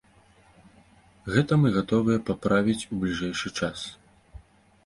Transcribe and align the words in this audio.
Гэта 1.35 1.59
мы 1.63 1.67
гатовыя 1.77 2.23
паправіць 2.31 2.87
у 2.91 2.99
бліжэйшы 3.05 3.53
час. 3.59 3.79